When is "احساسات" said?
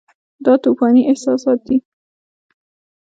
1.09-1.59